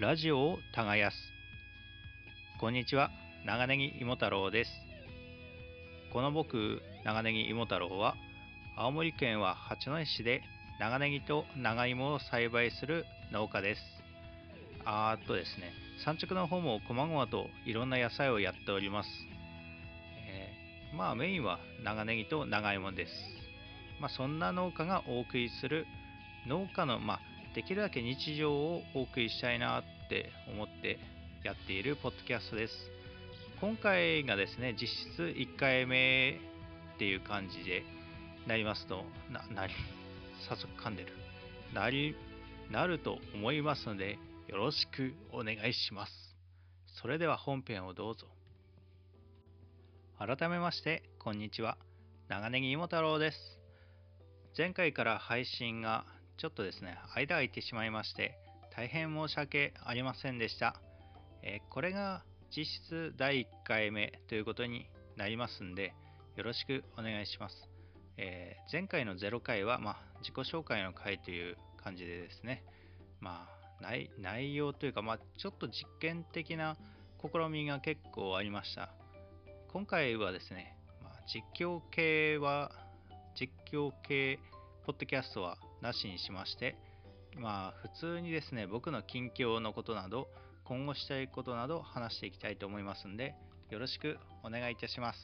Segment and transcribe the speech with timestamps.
[0.00, 1.32] ラジオを耕す。
[2.60, 3.10] こんにちは
[3.44, 4.70] 長ネギ芋太郎です。
[6.12, 8.14] この僕長ネギ芋太郎は
[8.76, 10.42] 青森県は八戸市で
[10.78, 13.80] 長ネギと長芋を栽培する農家です。
[14.84, 15.72] あーっとですね
[16.04, 19.08] 産直の方も細々といろんな野菜をやっております、
[20.28, 23.12] えーまあメインは長ネギと長芋です。
[24.00, 25.88] まあそんな農家がお送りする
[26.46, 27.20] 農家のまあ
[27.54, 30.98] できるだけ日常をお送りしたいなって思って
[31.42, 32.74] やっているポッドキャストです。
[33.60, 36.40] 今回がですね、実質1回目
[36.94, 37.84] っていう感じで
[38.46, 39.72] なりますと、な、 なり、
[40.48, 41.12] 早速噛んでる。
[41.72, 42.14] なり、
[42.70, 46.36] なると思いますので、よろしくお願いします。
[47.00, 48.26] それでは本編をどうぞ。
[50.18, 51.78] 改めまして、こんにちは。
[52.28, 53.58] 長ネギ芋太郎です。
[54.56, 56.04] 前回から配信が
[56.38, 58.38] ちょっとですね、間空いてしまいまして、
[58.76, 60.80] 大変申し訳ありませんでした。
[61.42, 62.22] えー、これが
[62.56, 65.94] 実質第1回目ということになりますんで、
[66.36, 67.68] よろしくお願いします。
[68.18, 72.62] えー、前回の0回は、まあ、自己紹介の回という感じでですね、
[73.20, 73.48] ま
[73.80, 76.76] あ、内内容というか、まあ、ちょっと実験的な
[77.20, 78.90] 試みが結構ありました。
[79.72, 82.70] 今回はですね、まあ、実況系は、
[83.34, 84.38] 実況系
[84.86, 86.76] ポッドキャストはなしにしまして、
[87.36, 90.28] まあ、普通にですね、僕の近況のことなど、
[90.64, 93.34] 今後したいことなど話していきたいと思いますんで、
[93.70, 95.18] よろしくお願いいたします。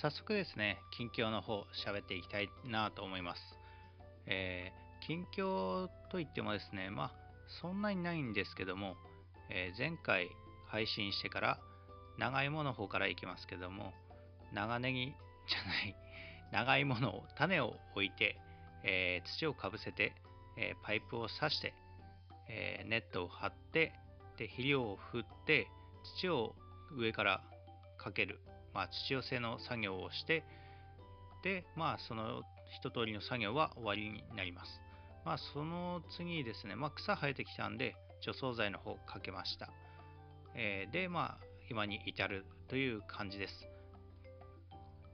[0.00, 3.42] 早速ですね、近況の方、喋っていきたいなと思います。
[4.26, 7.12] えー、近況といってもですね、まあ、
[7.60, 8.96] そんなにないんですけども、
[9.50, 10.28] えー、前回
[10.68, 11.60] 配信してから、
[12.18, 13.92] 長芋の方からいきますけども、
[14.52, 15.96] 長ネギじゃない、
[16.52, 18.38] 長芋の種を置いて、
[18.84, 20.12] えー、土をかぶせて、
[20.56, 21.74] えー、パイプを刺して、
[22.48, 23.92] えー、ネットを張って
[24.38, 25.68] で肥料を振って
[26.18, 26.54] 土を
[26.96, 27.42] 上から
[27.98, 28.40] かける、
[28.74, 30.44] まあ、土寄せの作業をして
[31.42, 32.42] でまあその
[32.80, 34.80] 一通りの作業は終わりになります。
[35.24, 39.70] まあその次ですね、まあ、草生えてきたんで除草剤の方かけました、
[40.54, 43.69] えー、でまあ今に至るという感じです。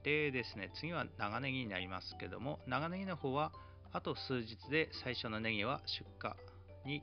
[0.07, 3.51] でですね、次は長ネギになりますけども、長ネギの方は
[3.93, 7.03] あと数日で最初のネギは出荷に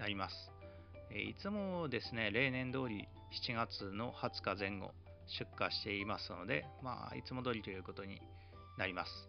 [0.00, 0.34] なります。
[1.14, 3.06] いつもですね、例年通り
[3.46, 4.90] 7月の20日前後
[5.38, 8.20] 出荷していますので、まあ、いつも通りということに
[8.76, 9.28] なります。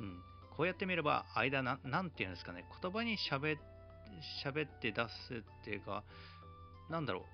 [0.00, 0.20] うん、
[0.56, 4.94] こうやってみれば、間な、なんていうんですかね、言葉にしゃべって出
[5.28, 6.02] すっていうか、
[6.90, 7.24] なんだろ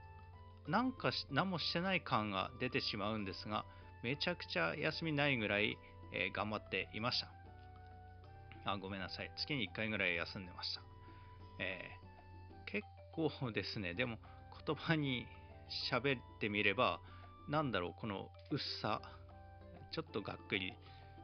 [0.66, 3.64] う、なんか何もしてない感が出てしまうんですが、
[4.02, 5.76] めちゃくちゃ休みないぐらい、
[6.12, 7.28] えー、頑張っていました。
[8.64, 9.30] あ、ごめんなさい。
[9.36, 10.82] 月に1回ぐらい休んでました。
[11.60, 14.18] えー、結構ですね、でも
[14.66, 15.26] 言葉に
[15.90, 17.00] 喋ってみれば、
[17.48, 19.00] なんだろう、この薄さ、
[19.92, 20.74] ちょっとがっくり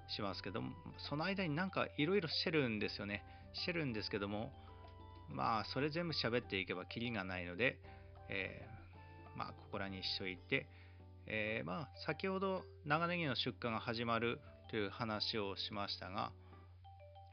[0.09, 0.73] しますけども、
[1.09, 3.23] その間になんかいろいろしてるんですよね。
[3.53, 4.53] してるんですけども、
[5.31, 7.79] まあ、それ全部喋っていけばキリがないので、
[8.29, 10.67] えー、まあ、ここらにしといて、
[11.27, 14.41] えー、まあ、先ほど長ネギの出荷が始まる
[14.71, 16.33] という話をしましたが、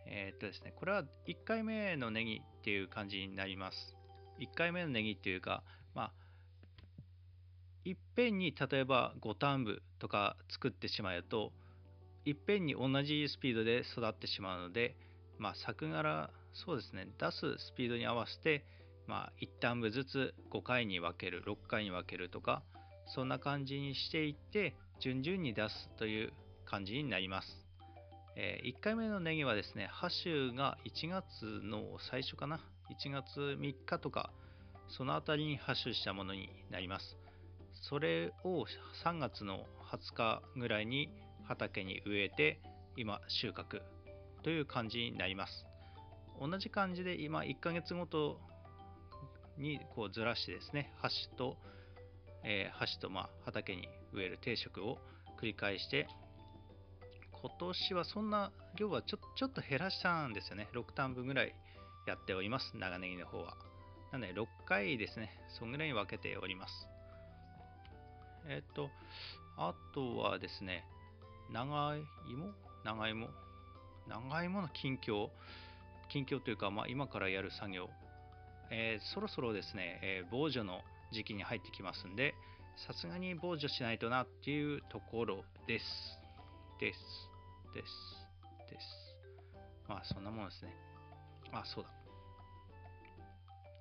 [0.06, 3.96] えー、とですね、これは1回目のネギっていう感じになります。
[4.40, 5.64] 1回目のネギっていうか、
[5.94, 6.12] まあ、
[7.84, 11.52] いっぺんに例えば5単部とか作ってしまうと、
[12.26, 14.96] いっぺんに同じスピードで育ってしまうので、
[15.38, 18.64] まあ、作柄、そうですね、出すスピードに合わせて、
[19.08, 22.62] まあ、1単部ずつ5回に分ける、6回に分けるとか、
[23.08, 26.34] そんな感じにしていって順々に出すという
[26.66, 27.48] 感じになります。
[28.36, 34.32] えー、1回目のネギはですね、ハッシュが1月の最初かな、1月3日とか、
[34.88, 37.18] そのあたりにハッシュしたものになります。
[37.90, 38.66] それを
[39.04, 41.10] 3月の20日ぐらいに
[41.44, 42.62] 畑に植えて、
[42.96, 43.82] 今収穫
[44.44, 45.66] という感じになります。
[46.40, 48.40] 同じ感じで今1ヶ月ごと
[49.58, 51.58] にこうずらしてですね、ハッシュと
[52.52, 54.98] えー、箸とま畑に植える定食を
[55.40, 56.08] 繰り返して
[57.32, 60.68] 今年はそんな量はちょちょっと減らしたんですよね。
[60.76, 61.56] 6単分ぐらい
[62.06, 62.74] やっております。
[62.78, 63.56] 長ネギの方は。
[64.12, 65.32] なので6回ですね。
[65.58, 66.74] そんぐらいに分けております。
[68.48, 68.90] えっ、と
[69.58, 70.84] あとはですね
[71.52, 72.06] 長芋？
[72.86, 73.28] 長芋？
[74.08, 75.30] 長芋の近況？
[76.10, 77.90] 近況というか、まあ、今からやる作業、
[78.70, 82.34] えー、そろそろですね、えー、防除の時期に入ってきますんで、
[82.88, 85.86] さすがに防除しないとなっていうところです。
[86.80, 87.00] です。
[87.74, 87.88] です。
[88.70, 88.86] です。
[89.88, 90.76] まあ、そんなもんですね。
[91.52, 91.90] あ、そうだ。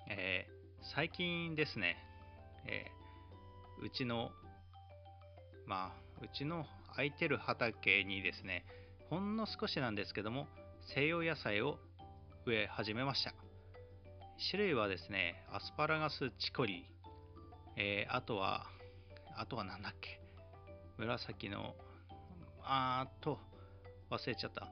[0.09, 0.45] え
[0.95, 1.95] 最近ですね、
[2.67, 4.31] えー、うちの、
[5.67, 8.65] まあ、うちの空いてる畑にですね、
[9.09, 10.47] ほんの少しなんですけども、
[10.93, 11.77] 西洋野菜を
[12.45, 13.33] 植え始めました。
[14.49, 16.85] 種類はですね、アスパラガスチコリ、
[17.77, 18.65] えー、あとは、
[19.35, 20.19] あとは何だっけ、
[20.97, 21.75] 紫の、
[22.63, 23.39] あーっと、
[24.09, 24.67] 忘れちゃった。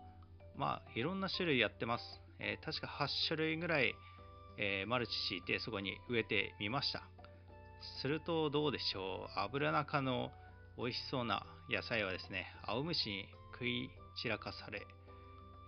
[0.55, 2.03] まあ、いろんな種類やってます。
[2.39, 3.95] えー、確か8種類ぐらい、
[4.57, 7.03] えー、マルチ敷いてそこに植えてみました。
[8.01, 9.39] するとどうでしょう？
[9.39, 10.31] 油中の
[10.77, 13.89] 美味しそうな野菜はですね、青虫に食い
[14.21, 14.85] 散らかされ、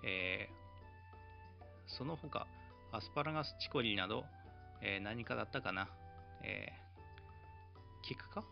[0.04, 2.48] えー、その他、
[2.92, 4.26] アスパラガスチコリーなど、
[4.82, 5.88] えー、何かだったかな？
[6.44, 6.68] え、
[8.16, 8.44] 菊か？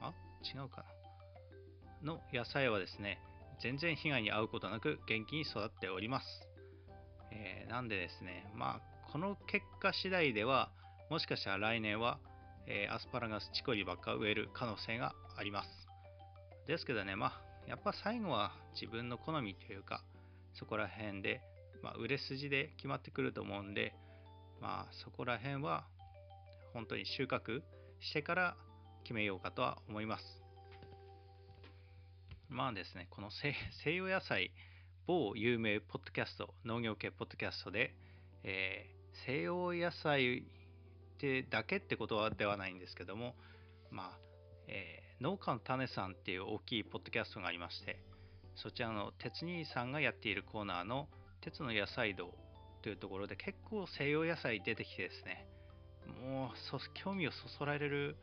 [0.00, 0.12] あ？
[0.42, 0.84] 違うか
[2.02, 2.14] な。
[2.14, 3.20] の野菜はですね、
[3.60, 6.26] 全然被害に遭うことなく元気に育っております。
[7.32, 10.70] えー、なんでですね、まあ、この結果次第では、
[11.10, 12.18] もしかしたら来年は、
[12.66, 15.68] えー、アスパラガスチコリばっか植える可能性があります。
[16.66, 20.02] ですけどね、まあ、やっぱ最後は自分の好みというか、
[20.54, 21.40] そこら辺で、
[21.82, 23.94] まあ、売れ筋で決まってくると思うんで、
[24.60, 25.84] まあ、そこら辺は
[26.72, 27.62] 本当に収穫
[28.00, 28.56] してから
[29.02, 30.42] 決めようかとは思います。
[32.48, 33.54] まあですね、この 西
[33.94, 34.52] 洋野菜、
[35.06, 37.94] 某有名ポッドキャスト、農業系ポッドキャストで、
[38.44, 40.42] えー、西洋野菜っ
[41.18, 43.34] てだけってことではないんですけども、
[43.90, 44.18] まあ、
[44.66, 47.98] えー、農家の種さんっていう大きいポッドキャストがありまして、
[48.54, 51.08] そちらの鉄兄さんがやっているコーナーの
[51.40, 52.34] 鉄の野菜道
[52.82, 55.46] というところで結構西洋野菜出てきてですね、
[56.22, 58.16] もう興味をそそられる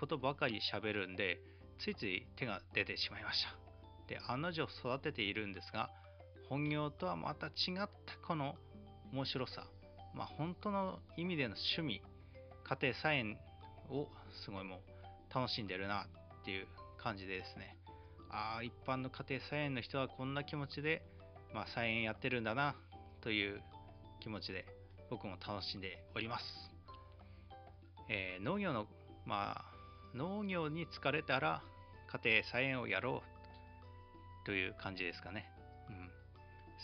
[0.00, 1.42] ことばかり喋るんで、
[1.78, 3.54] ついつい手が出てしまいました。
[4.08, 5.90] で、案の定育てているんですが、
[6.48, 7.90] 本業とはまた違った
[8.26, 8.56] この
[9.12, 9.66] 面白さ、
[10.14, 12.02] まあ、本当の意味での趣味、
[12.64, 13.36] 家庭菜園
[13.90, 14.08] を
[14.42, 16.06] すごいもう楽しんでるな
[16.40, 16.66] っていう
[16.96, 17.76] 感じでですね、
[18.30, 21.02] ああ、一般の家庭菜園の人はこんな気持ちで、
[21.52, 22.74] まあ、菜園やってるんだな
[23.20, 23.60] という
[24.20, 24.64] 気持ちで
[25.10, 26.44] 僕も楽しんでおります。
[28.08, 28.86] えー、農業の、
[29.26, 29.69] まあ、
[30.14, 31.62] 農業に疲れたら
[32.24, 33.22] 家庭菜園をやろ
[34.42, 35.50] うという感じですかね。
[35.88, 36.10] うん、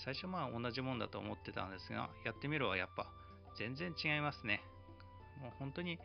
[0.04, 3.06] 最初まあ同じもんだと思ってたんですが、やってみるはやっぱ
[3.58, 4.62] 全然違いますね。
[5.40, 5.98] もう本当に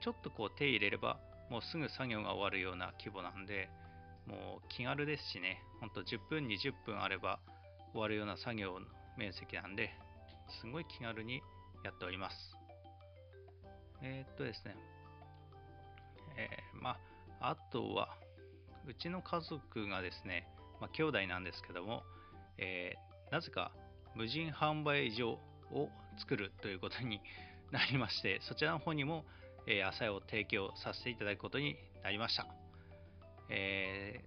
[0.00, 1.18] ちょっとこう手入れれば
[1.50, 3.68] もうすぐ作業が終わるような規模なんで、
[4.26, 7.38] もう気軽ですしね、ほんと10分、20分あれば
[7.92, 8.86] 終わるような作業の
[9.18, 9.90] 面積なんで、
[10.60, 11.42] すごい気軽に
[11.84, 12.36] やっております。
[14.02, 14.76] えー、っとですね、
[16.36, 16.96] えー、ま
[17.40, 18.08] あ、あとは、
[18.86, 20.46] うちの家族がですね、
[20.80, 22.02] まあ、兄弟なんですけども、
[22.58, 23.72] えー、なぜか
[24.14, 25.38] 無人販売所
[25.72, 25.88] を
[26.18, 27.20] 作るということに
[27.70, 29.24] なりまして、そちらの方にも、
[29.66, 32.46] え、野菜を提供させていただくことになりました。
[33.48, 34.20] え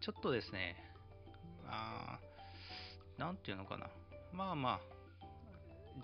[0.00, 0.76] ー、ちょっとですね、
[1.68, 2.18] あ
[3.18, 3.88] なんていうのかな。
[4.32, 4.80] まあまあ、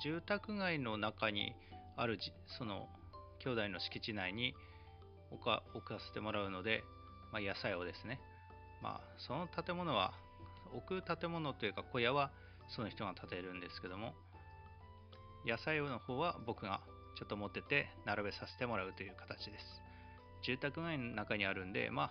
[0.03, 1.55] 住宅街の中に
[1.97, 2.19] ある
[2.59, 2.89] その
[3.41, 4.55] 兄弟の敷地内に
[5.33, 6.85] 置か置かせてもらうので、
[7.33, 8.21] まあ、野菜をですね、
[8.83, 10.13] まあ、その建物は
[10.75, 12.31] 置く建物というか小屋は
[12.69, 14.15] その人が建てるんですけども
[15.47, 16.81] 野菜の方は僕が
[17.19, 19.65] ちょっと持ってて並べさせてもらうという形です。
[20.45, 22.11] 住宅街の中にあるんでまあ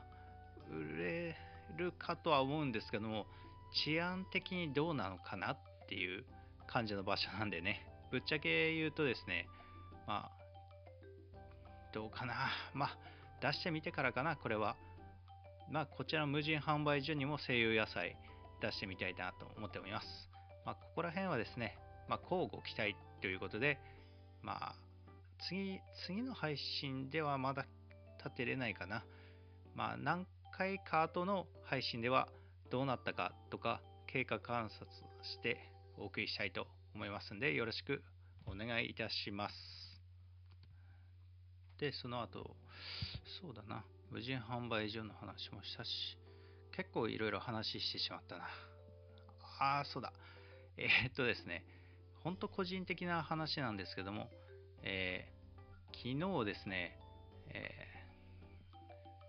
[0.70, 1.38] 売れ
[1.78, 3.26] るかとは思うんですけども
[3.84, 5.58] 治安的にどうなのかなっ
[5.90, 6.24] ていう
[6.68, 7.86] 感じの場所なんでね。
[8.12, 9.48] ぶっちゃけ言うとですね
[10.06, 10.41] まあ
[11.94, 12.34] どうかな。
[12.74, 12.98] まあ
[13.42, 14.76] 出してみてからかなこれは。
[15.70, 18.16] まあこちらの無人販売所にも西洋野菜
[18.62, 20.08] 出してみたいなと思っております。
[20.66, 23.80] まあここら辺はですねまあ交互期待ということで
[24.42, 24.76] まあ
[25.50, 27.66] 次次の配信ではまだ
[28.24, 29.04] 立てれないかな。
[29.76, 32.28] まあ何回か後の配信では
[32.70, 34.86] どうなったかとか経過観察
[35.24, 35.58] して
[35.98, 38.04] お送りしたいと思いますのでよろしく
[38.46, 39.81] お願いいたします。
[41.82, 42.56] でその後
[43.42, 45.90] そうだな無人販売所の話もしたし
[46.72, 48.44] 結構いろいろ話してしまったな
[49.60, 50.14] ああそうだ
[50.78, 51.66] えー、っとですね
[52.24, 54.30] ほんと個人的な話なんですけども、
[54.84, 56.96] えー、昨日ですね、
[57.50, 57.72] え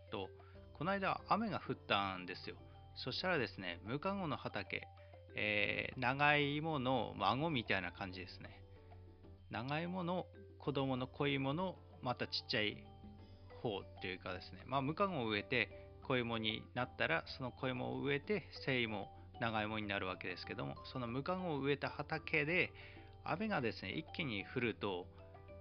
[0.08, 0.28] ー、と
[0.74, 2.56] この間雨が降ったんですよ。
[2.96, 4.86] そしたらですね、無カゴの畑、
[5.34, 8.60] えー、長芋の孫みたいな感じですね。
[9.50, 10.26] 長芋の
[10.58, 12.84] 子供の子芋のまたちっちゃい
[13.62, 15.70] 方っていうかですね、まあ、無カゴを植えて
[16.06, 19.08] 子芋になったら、その子芋を植えて生芋、
[19.40, 22.72] 長芋になるわけですけども、その無カゴを植えた畑で
[23.24, 25.06] 雨がですね、一気に降ると、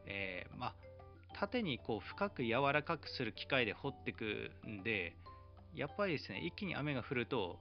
[0.08, 0.76] えー、まあ、
[1.34, 5.16] 縦にこう深く柔らかくする機械で掘っていくんで
[5.76, 7.60] やっぱりですね一気に雨が降ると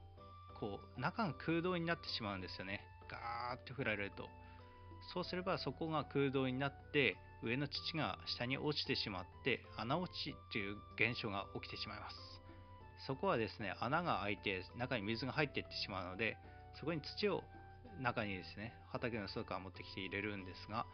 [0.59, 2.85] こう中が空洞になってしまうんですよね。
[3.09, 4.29] ガーッと降られると。
[5.15, 12.17] そうすればそこが空洞になって上の土が下に落ちてしまって穴落ちという現象が起きてしまいます。
[13.07, 16.37] そこはですね穴が開いて中に水が入っていってしまうので
[16.79, 17.43] そこに土を
[18.01, 20.87] 中にですね畑の外から持ってきて入れるんですが、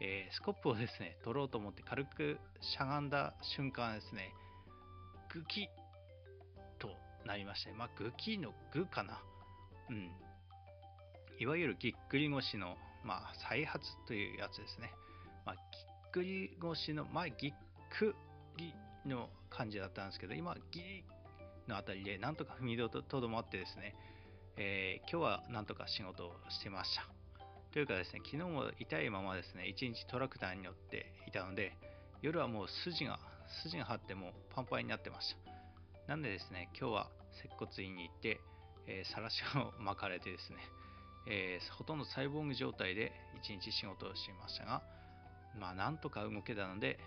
[0.00, 4.32] えー、スコップをですね取ろうと思って軽くしゃがんだ瞬間ですね
[5.32, 5.68] グキ
[6.78, 6.88] と
[7.26, 9.20] なりましてまあグキのグかな。
[9.90, 10.10] うん。
[11.40, 14.92] いわゆるぎっくり腰の、まあ、再発というやつですね、
[15.46, 17.52] まあ、ぎっくり腰の前ぎっ
[17.98, 18.14] く
[18.56, 18.74] り
[19.06, 21.04] の感じだったんですけど今ギリ
[21.68, 23.94] のあたりでなんとか踏みとどまってですね
[24.62, 27.08] えー、今日はなんとか仕事をしてました。
[27.72, 31.72] というかですね、昨日も痛いままですね、一日トラクターに乗っていたので、
[32.20, 33.18] 夜はもう筋が、
[33.62, 35.34] 筋が張ってもうパンパンになってまし
[36.06, 36.08] た。
[36.08, 37.10] なんでですね、今日は
[37.42, 38.40] 接骨院に行って、
[38.86, 40.58] えー、さらしを巻かれてですね、
[41.26, 43.12] えー、ほとんどサイボーグ状態で
[43.42, 44.82] 一日仕事をしていましたが、
[45.58, 46.98] まあなんとか動けたので、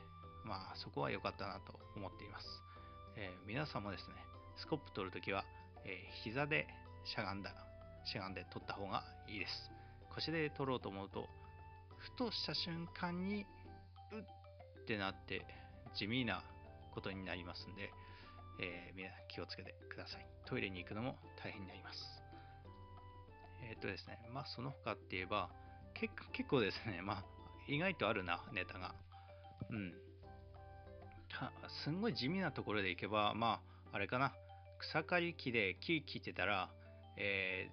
[0.44, 2.46] まあそこは良かったなと思っています。
[3.16, 4.16] えー、皆さんもですね、
[4.58, 5.46] スコップ取るときは、
[5.86, 6.68] えー、膝で
[7.06, 7.54] しゃがんだ
[8.06, 9.72] しゃがんで取った方がいいです。
[10.16, 11.28] 腰で取ろうと思うと
[11.98, 13.46] ふとした瞬間に
[14.12, 14.20] う
[14.82, 15.46] ってなって
[15.96, 16.44] 地味な
[16.94, 17.92] ことになりますんで、
[18.60, 20.28] えー、皆気をつけてください。
[20.46, 22.00] トイレに行くのも大変になります。
[23.70, 25.50] えっ、とですねまあその他って言えば
[25.94, 27.02] 結結構ですね。
[27.02, 27.24] まあ
[27.68, 28.94] 意外とあるなネタが
[29.70, 29.94] うん
[31.84, 33.60] すんごい地味なところでいけばま
[33.92, 34.34] ああれかな
[34.80, 36.70] 草刈り機で木切ってたら
[37.18, 37.70] え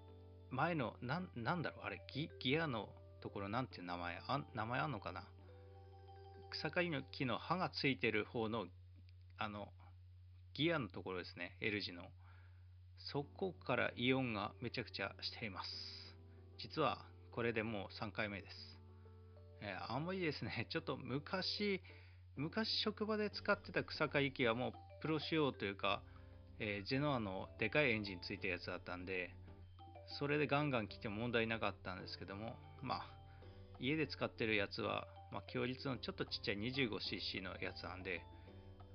[0.50, 2.88] ー、前のな、なんだろう、あれギ、ギアの
[3.20, 5.25] ところなんていう名前、あ名前あんのかな
[6.50, 8.66] 草刈りの木の刃がついてる方の、
[9.38, 9.68] あの、
[10.54, 12.02] ギアのところですね、L 字の。
[12.99, 15.70] そこからイオンがめちゃくちゃしています。
[16.59, 16.99] 実は
[17.32, 18.79] これでもう3回目です。
[19.62, 21.81] えー、あんまりですね、 ちょっと昔、
[22.37, 26.02] 昔職場で使ってた草刈り機はもうプロ仕様というか、
[26.59, 29.35] えー、ジェノアのでかいエンジンついたやつだったんで、
[30.19, 33.07] それでガンガン来ても問題なかったんですけども、まあ、
[33.79, 38.23] 家で使ってるやつは、まあ、強率のちょっとちっちゃい 25cc のやつなんで、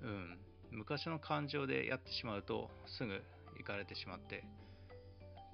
[0.01, 0.39] うん、
[0.71, 3.23] 昔の感情でやってしまうと、すぐ
[3.57, 4.43] 行かれてしまって、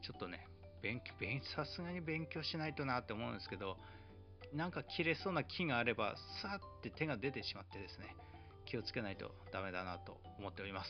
[0.02, 0.48] ちょっとね、
[0.82, 1.14] 勉強、
[1.56, 3.78] さすがに勉強しないとなって思うんですけど、
[4.54, 8.16] なんか切れそうな木があれば、さって手が出てしまってですね、
[8.66, 10.90] 気をつけないとダメだなと思っております。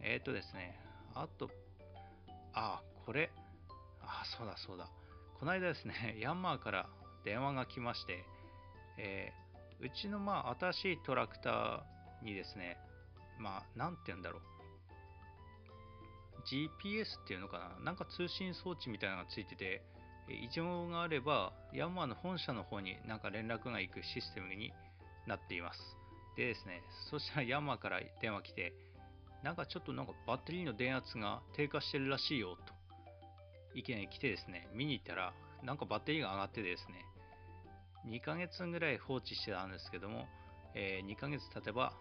[0.00, 0.78] えっ、ー、とですね、
[1.14, 1.50] あと、
[2.52, 3.30] あ、これ、
[4.02, 4.90] あ、そうだそうだ。
[5.38, 6.88] この間ですね、 ヤンマーから
[7.24, 8.24] 電話が来まして、
[8.98, 12.76] えー、うちのまあ新しいトラクターにですね、
[13.38, 14.42] まあ、なんて言うんだろう。
[16.44, 19.82] GPS っていうのかななんか通信装置みたいなのがついてて、
[20.34, 24.72] 異常があれば、ヤンマーの本社の方になんか連絡が行くシステムに
[25.26, 25.80] なっています。
[26.36, 28.72] でですね、そしたらヤンマーから電話来て、
[29.42, 32.74] なんかちょっとなんかバッテリーの電圧が低下してるらしいよと
[33.74, 35.32] 意見に来てですね、見に行ったら
[35.62, 37.04] なんかバッテリーが上がってですね、
[38.06, 40.26] 2ヶ月ぐらい放置してたんですけども、
[40.74, 41.92] えー、2ヶ月経てば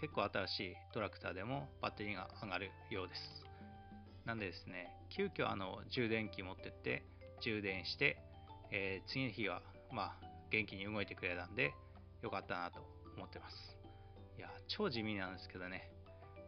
[0.00, 3.20] 結構新しいトラクターでもバッテリーが上がるようです。
[4.24, 7.02] なんでですね、急遽あの充電器持ってって
[7.40, 8.18] 充電して、
[8.70, 11.74] えー、次の日はまあ元気に動いてくれたんで
[12.22, 12.80] よかったなと
[13.16, 13.56] 思ってます。
[14.38, 15.90] いや、超地味なんですけどね、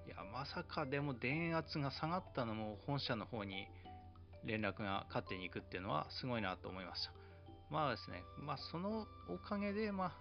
[0.07, 3.69] いや、まさかでも電圧が下がったのも本社の方に
[4.45, 7.13] 連絡が勝手に行くっていうのはすごいなと思いました。
[7.71, 10.13] まあですね、まあそのおかげで、まあ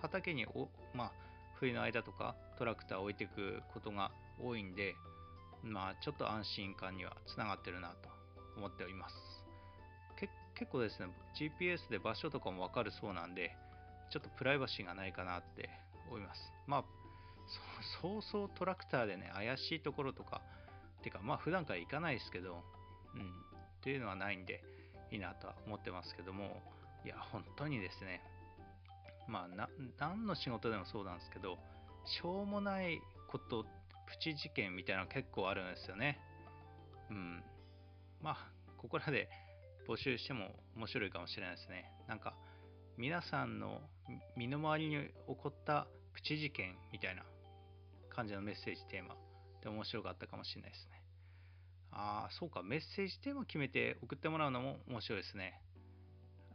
[0.00, 1.12] 畑にお、まあ
[1.58, 4.10] 冬の間とかトラクターを置いていくことが
[4.42, 4.94] 多いんで、
[5.62, 8.08] まあちょっと安心感にはつながってるなと
[8.56, 9.14] 思っております。
[10.58, 11.06] 結構ですね、
[11.38, 13.56] GPS で場所とかもわかるそうなんで、
[14.10, 15.70] ちょっとプライバシーがないかなって
[16.08, 16.52] 思います。
[16.66, 16.84] まあ
[18.02, 20.42] そうそうトラクターでね、怪しいところとか、
[21.02, 22.64] てかまあ普段から行かないですけど、
[23.14, 23.24] うん、っ
[23.82, 24.62] ていうのはないんで、
[25.10, 26.60] いいなとは思ってますけども、
[27.04, 28.20] いや、本当にですね、
[29.28, 31.56] まあな、何の仕事でもそうなんですけど、
[32.04, 33.00] しょうもない
[33.30, 33.64] こと、
[34.08, 36.18] プチ事件みたいなの結構あるんですよね。
[37.10, 37.44] うん。
[38.22, 38.36] まあ、
[38.78, 39.28] ここらで
[39.88, 41.90] 募集しても面白いかもしれないですね。
[42.06, 42.34] なんか、
[42.98, 43.80] 皆さんの
[44.36, 47.22] 身の回りに起こったプチ事件みたいな
[48.10, 49.16] 感じのメッセージテーマ
[49.62, 51.02] で面白かったかもしれないですね。
[51.90, 55.58] ああ、そうか、メッセージテーマ決めて送ってもらうのも面白いですね。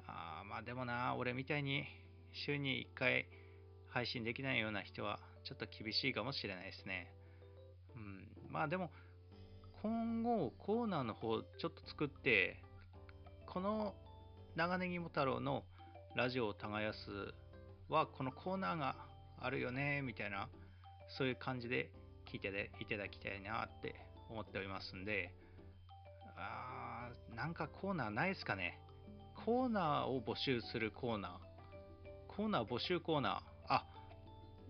[0.06, 1.86] ああ、まあでもな、俺みたいに
[2.34, 3.25] 週に1回
[3.90, 7.12] 配信できないような人はちょっと厳しいかもしれないですね。
[7.96, 8.92] うん、まあでも
[9.82, 12.62] 今後コーナーの方ちょっと作って
[13.53, 13.93] この
[14.55, 15.63] 長ネギも太郎の
[16.15, 17.36] ラジオを耕す
[17.88, 18.95] はこのコーナーが
[19.39, 20.50] あるよねみたいな
[21.19, 21.91] そういう感じで
[22.25, 23.93] 聞いていただきたいなって
[24.31, 25.31] 思っておりますんで。
[26.36, 28.79] あーなんかコーナーないですかね。
[29.45, 31.31] コーナーを募集するコーナー。
[32.36, 33.74] コーナー募集コーナー。
[33.74, 33.86] あ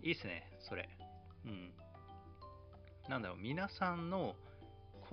[0.02, 0.90] いいっすねそれ。
[1.46, 1.72] うん。
[3.08, 4.34] なんだろう皆さんの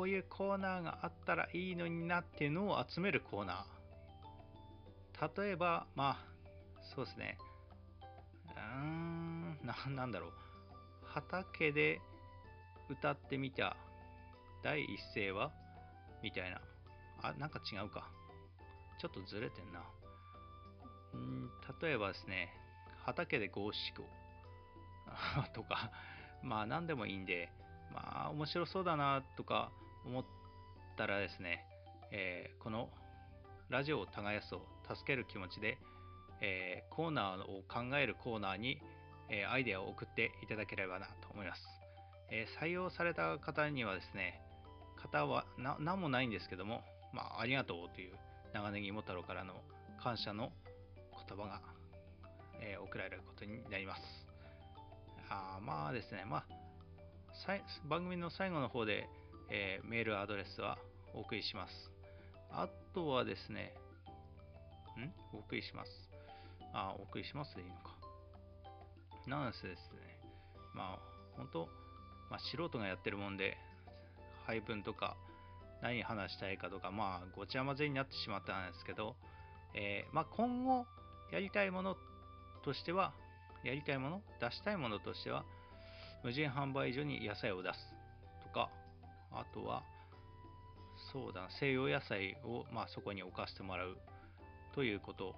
[0.02, 5.44] こういうコーナーがあったらいいのになっていうのを集めるコーナー。
[5.44, 6.26] 例えばまあ
[6.96, 7.38] そうですね。
[8.48, 10.32] うーんななんだろう。
[11.06, 12.02] 畑で
[12.90, 13.78] 歌ってみた。
[14.64, 15.52] 第一声は？
[16.24, 16.60] みたいな。
[17.22, 18.10] あなんか違うか。
[19.00, 19.84] ちょっとずれてんな。
[21.14, 22.50] うん例えばですね。
[23.06, 24.04] 畑で五七五
[25.54, 25.92] とか。
[26.42, 27.52] まあ何でもいいんで。
[27.94, 29.22] まあ面白そうだな。
[29.38, 29.72] とか。
[30.06, 30.26] 思っ
[30.98, 31.66] たらですね、
[32.12, 32.90] えー、この
[33.70, 34.62] ラジオを耕すを
[34.94, 35.78] 助ける気持ちで、
[36.42, 38.82] えー、コーナーを考えるコーナーに、
[39.30, 41.62] えー、アイデアを送っていただければなと思います。
[42.32, 44.42] え採用された方にはですね、
[44.96, 46.82] 方は何もないんですけども、
[47.14, 48.14] まあ、ありがとうという
[48.54, 49.56] 長ネギも太郎からの
[50.02, 50.52] 感謝の
[51.28, 51.62] 言葉が、
[52.62, 54.02] え送られることになります。
[55.30, 56.48] あまあですね、まあ、
[57.88, 59.08] 番組の最後の方で、
[59.54, 60.78] えー、メールアドレスは
[61.14, 61.92] お送りします。
[62.52, 63.74] あとはですね、
[64.98, 65.12] ん？
[65.36, 65.92] お送りします。
[66.74, 67.98] あ、お送りしますでいいのか。
[69.28, 70.20] なんですですね、
[70.74, 71.00] まあ、
[71.36, 71.68] 本当、
[72.30, 73.58] まあ、素人がやってるもんで、
[74.48, 75.18] 配分とか、
[75.82, 79.16] 何話したいかとか、まあ、ごちゃ混ぜになってしまったんですけど、
[79.76, 80.86] えー、まあ、今後
[81.32, 81.98] やりたいもの
[82.64, 83.14] としては、
[83.66, 85.44] やりたいもの、出したいものとしては、
[86.24, 87.80] 無人販売所に野菜を出す
[88.44, 88.70] とか、
[89.32, 89.84] あとは、
[91.12, 93.98] そうだな、西洋野菜を、まあ、そこに置かせてもらう
[94.74, 95.36] ということ、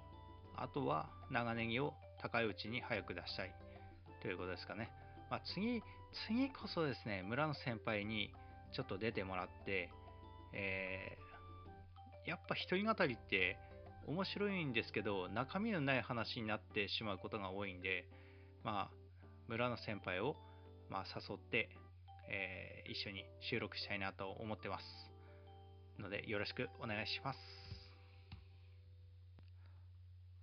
[0.56, 3.54] あとは長ネギを高いうちに早く出したい
[4.22, 4.90] ということですかね。
[5.30, 5.82] まあ、次、
[6.26, 8.32] 次こそですね、村の先輩に
[8.72, 9.90] ちょっと出てもらって、
[10.52, 13.58] えー、やっぱ一人語りって
[14.06, 18.06] 面白いんですけど、中身のない話になってしまうことが多いんで、
[18.62, 18.96] まあ、
[19.48, 20.36] 村の先輩を、
[20.88, 21.68] まあ、誘って、
[22.28, 24.84] えー、一緒に収録したいなと思ってます。
[25.98, 27.38] ので、よろしくお願いします。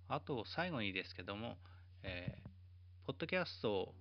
[0.08, 1.56] あと、最後にですけども、
[2.02, 3.94] えー、ポッドキャスト、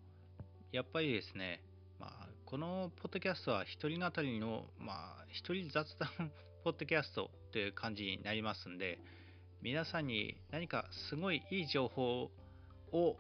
[0.72, 1.62] やっぱりですね、
[2.00, 6.32] まあ、このポッドキャストは一人語りの、まあ、一人雑談
[6.64, 9.00] ポッドキャストという感じになりますんで、
[9.62, 12.30] 皆さんに何かすごいいい情報
[12.92, 13.18] を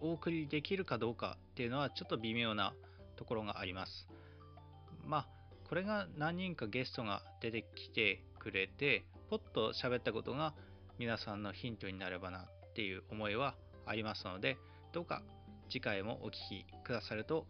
[0.00, 2.74] お送りできるかどうかっていうのはちょっと微妙な
[3.16, 4.08] ところがあります。
[5.04, 5.26] まあ、
[5.68, 10.54] これが何人かゲストが出てきてくれて、ポッと喋ったことが
[10.98, 13.54] 皆さんのヒントになればなっていう思いは
[13.86, 14.56] ありますので、
[14.92, 15.22] どうか
[15.68, 17.46] 次回もお聴きくださると、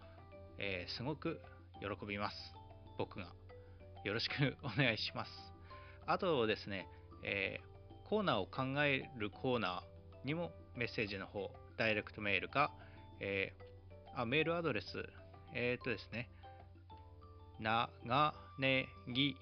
[0.59, 1.41] えー、すごく
[1.81, 2.37] 喜びます。
[2.99, 3.27] 僕が。
[4.05, 5.31] よろしくお願いします。
[6.07, 6.87] あとですね、
[7.25, 12.73] えー、コーナーを考えるコーナーにもメッセージの方、ダイレクトメールか、
[13.19, 14.87] えー、あメールアドレス、
[15.59, 16.29] えっ、とですね、
[17.59, 19.39] ながねぎ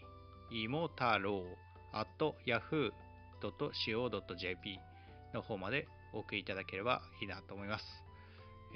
[0.49, 1.47] いもたろう
[1.93, 2.07] at
[2.47, 4.79] yahoo.co.jp
[5.35, 7.85] の方までお送りいただければいいなと思います。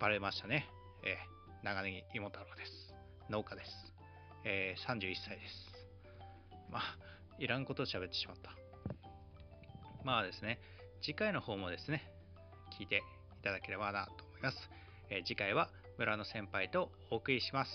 [0.00, 0.68] バレましたね。
[1.04, 2.94] えー、長ネギ芋太郎です。
[3.30, 3.70] 農家です。
[4.44, 5.72] えー、31歳です。
[6.70, 6.82] まあ、
[7.38, 8.50] いらんことを喋ってしまった。
[10.04, 10.58] まあですね、
[11.00, 12.02] 次回の方もですね、
[12.78, 13.02] 聞いて
[13.40, 14.70] いただければなと思います。
[15.10, 15.68] えー、次回は
[15.98, 17.70] 村の先輩とお送りします。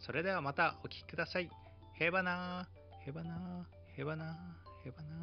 [0.00, 1.50] それではまたお聴きください。
[2.00, 5.17] へばなー、へばなー、へばなー、